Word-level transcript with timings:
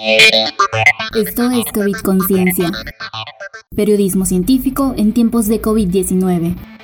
Esto 0.00 1.50
es 1.50 1.64
COVID 1.72 1.96
Conciencia. 2.04 2.70
Periodismo 3.74 4.26
científico 4.26 4.94
en 4.96 5.12
tiempos 5.12 5.48
de 5.48 5.60
COVID-19. 5.60 6.77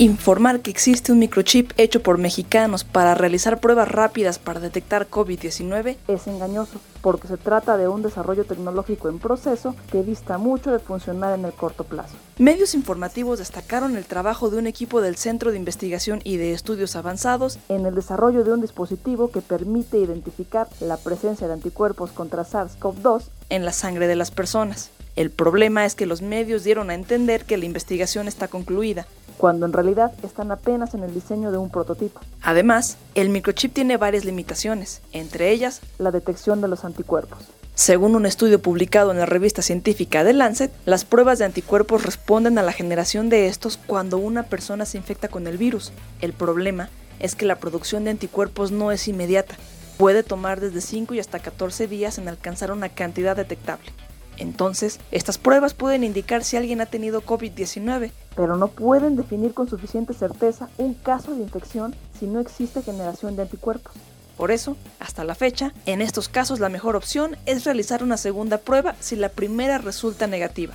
Informar 0.00 0.60
que 0.60 0.70
existe 0.70 1.10
un 1.10 1.18
microchip 1.18 1.72
hecho 1.76 2.04
por 2.04 2.18
mexicanos 2.18 2.84
para 2.84 3.16
realizar 3.16 3.58
pruebas 3.58 3.90
rápidas 3.90 4.38
para 4.38 4.60
detectar 4.60 5.10
COVID-19 5.10 5.96
es 6.06 6.26
engañoso, 6.28 6.78
porque 7.00 7.26
se 7.26 7.36
trata 7.36 7.76
de 7.76 7.88
un 7.88 8.02
desarrollo 8.02 8.44
tecnológico 8.44 9.08
en 9.08 9.18
proceso 9.18 9.74
que 9.90 10.04
dista 10.04 10.38
mucho 10.38 10.70
de 10.70 10.78
funcionar 10.78 11.36
en 11.36 11.44
el 11.44 11.52
corto 11.52 11.82
plazo. 11.82 12.14
Medios 12.38 12.74
informativos 12.74 13.40
destacaron 13.40 13.96
el 13.96 14.04
trabajo 14.04 14.50
de 14.50 14.58
un 14.58 14.68
equipo 14.68 15.00
del 15.00 15.16
Centro 15.16 15.50
de 15.50 15.56
Investigación 15.56 16.20
y 16.22 16.36
de 16.36 16.52
Estudios 16.52 16.94
Avanzados 16.94 17.58
en 17.68 17.84
el 17.84 17.96
desarrollo 17.96 18.44
de 18.44 18.52
un 18.52 18.60
dispositivo 18.60 19.32
que 19.32 19.40
permite 19.40 19.98
identificar 19.98 20.68
la 20.78 20.96
presencia 20.96 21.48
de 21.48 21.54
anticuerpos 21.54 22.12
contra 22.12 22.44
SARS-CoV-2 22.44 23.24
en 23.50 23.64
la 23.64 23.72
sangre 23.72 24.06
de 24.06 24.14
las 24.14 24.30
personas. 24.30 24.92
El 25.16 25.32
problema 25.32 25.84
es 25.84 25.96
que 25.96 26.06
los 26.06 26.22
medios 26.22 26.62
dieron 26.62 26.90
a 26.90 26.94
entender 26.94 27.44
que 27.44 27.56
la 27.56 27.64
investigación 27.64 28.28
está 28.28 28.46
concluida, 28.46 29.08
cuando 29.38 29.64
en 29.64 29.72
realidad 29.72 30.12
están 30.22 30.50
apenas 30.50 30.92
en 30.92 31.04
el 31.04 31.14
diseño 31.14 31.50
de 31.50 31.58
un 31.58 31.70
prototipo. 31.70 32.20
Además, 32.42 32.98
el 33.14 33.30
microchip 33.30 33.72
tiene 33.72 33.96
varias 33.96 34.24
limitaciones, 34.24 35.00
entre 35.12 35.50
ellas 35.50 35.80
la 35.98 36.10
detección 36.10 36.60
de 36.60 36.68
los 36.68 36.84
anticuerpos. 36.84 37.38
Según 37.74 38.16
un 38.16 38.26
estudio 38.26 38.60
publicado 38.60 39.12
en 39.12 39.18
la 39.18 39.26
revista 39.26 39.62
científica 39.62 40.24
The 40.24 40.32
Lancet, 40.32 40.72
las 40.84 41.04
pruebas 41.04 41.38
de 41.38 41.44
anticuerpos 41.44 42.04
responden 42.04 42.58
a 42.58 42.64
la 42.64 42.72
generación 42.72 43.28
de 43.28 43.46
estos 43.46 43.76
cuando 43.76 44.18
una 44.18 44.42
persona 44.42 44.84
se 44.84 44.98
infecta 44.98 45.28
con 45.28 45.46
el 45.46 45.58
virus. 45.58 45.92
El 46.20 46.32
problema 46.32 46.90
es 47.20 47.36
que 47.36 47.46
la 47.46 47.60
producción 47.60 48.02
de 48.02 48.10
anticuerpos 48.10 48.72
no 48.72 48.90
es 48.90 49.06
inmediata. 49.06 49.54
Puede 49.96 50.24
tomar 50.24 50.58
desde 50.58 50.80
5 50.80 51.14
y 51.14 51.20
hasta 51.20 51.38
14 51.38 51.86
días 51.86 52.18
en 52.18 52.28
alcanzar 52.28 52.72
una 52.72 52.88
cantidad 52.88 53.36
detectable. 53.36 53.92
Entonces, 54.38 55.00
estas 55.10 55.38
pruebas 55.38 55.74
pueden 55.74 56.04
indicar 56.04 56.44
si 56.44 56.56
alguien 56.56 56.80
ha 56.80 56.86
tenido 56.86 57.22
COVID-19, 57.22 58.12
pero 58.36 58.56
no 58.56 58.68
pueden 58.68 59.16
definir 59.16 59.52
con 59.52 59.68
suficiente 59.68 60.14
certeza 60.14 60.68
un 60.78 60.94
caso 60.94 61.34
de 61.34 61.42
infección 61.42 61.94
si 62.18 62.26
no 62.26 62.40
existe 62.40 62.82
generación 62.82 63.36
de 63.36 63.42
anticuerpos. 63.42 63.92
Por 64.36 64.52
eso, 64.52 64.76
hasta 65.00 65.24
la 65.24 65.34
fecha, 65.34 65.72
en 65.84 66.00
estos 66.00 66.28
casos 66.28 66.60
la 66.60 66.68
mejor 66.68 66.94
opción 66.94 67.36
es 67.44 67.64
realizar 67.64 68.04
una 68.04 68.16
segunda 68.16 68.58
prueba 68.58 68.94
si 69.00 69.16
la 69.16 69.30
primera 69.30 69.78
resulta 69.78 70.28
negativa. 70.28 70.74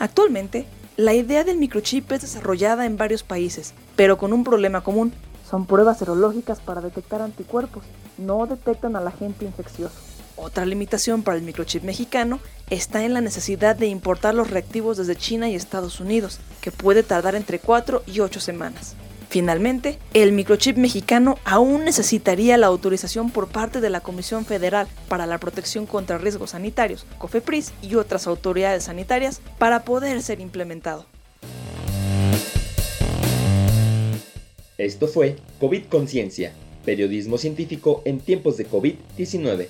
Actualmente, 0.00 0.66
la 0.96 1.14
idea 1.14 1.44
del 1.44 1.58
microchip 1.58 2.10
es 2.10 2.22
desarrollada 2.22 2.86
en 2.86 2.96
varios 2.96 3.22
países, 3.22 3.74
pero 3.94 4.18
con 4.18 4.32
un 4.32 4.42
problema 4.42 4.82
común. 4.82 5.12
Son 5.48 5.66
pruebas 5.66 5.98
serológicas 5.98 6.58
para 6.58 6.80
detectar 6.80 7.22
anticuerpos, 7.22 7.84
no 8.18 8.46
detectan 8.46 8.96
al 8.96 9.06
agente 9.06 9.44
infeccioso. 9.44 10.13
Otra 10.44 10.66
limitación 10.66 11.22
para 11.22 11.38
el 11.38 11.42
microchip 11.42 11.84
mexicano 11.84 12.38
está 12.68 13.02
en 13.06 13.14
la 13.14 13.22
necesidad 13.22 13.76
de 13.76 13.86
importar 13.86 14.34
los 14.34 14.50
reactivos 14.50 14.98
desde 14.98 15.16
China 15.16 15.48
y 15.48 15.54
Estados 15.54 16.00
Unidos, 16.00 16.38
que 16.60 16.70
puede 16.70 17.02
tardar 17.02 17.34
entre 17.34 17.58
4 17.58 18.02
y 18.06 18.20
8 18.20 18.40
semanas. 18.40 18.94
Finalmente, 19.30 19.98
el 20.12 20.32
microchip 20.32 20.76
mexicano 20.76 21.38
aún 21.46 21.86
necesitaría 21.86 22.58
la 22.58 22.66
autorización 22.66 23.30
por 23.30 23.48
parte 23.48 23.80
de 23.80 23.88
la 23.88 24.00
Comisión 24.00 24.44
Federal 24.44 24.86
para 25.08 25.24
la 25.24 25.38
Protección 25.38 25.86
contra 25.86 26.18
Riesgos 26.18 26.50
Sanitarios, 26.50 27.06
COFEPRIS 27.16 27.72
y 27.80 27.94
otras 27.94 28.26
autoridades 28.26 28.84
sanitarias 28.84 29.40
para 29.56 29.86
poder 29.86 30.20
ser 30.20 30.40
implementado. 30.40 31.06
Esto 34.76 35.08
fue 35.08 35.36
COVID 35.58 35.84
Conciencia, 35.86 36.52
periodismo 36.84 37.38
científico 37.38 38.02
en 38.04 38.20
tiempos 38.20 38.58
de 38.58 38.68
COVID-19. 38.68 39.68